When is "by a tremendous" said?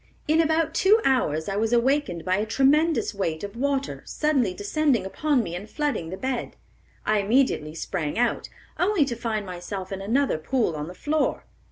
2.25-3.13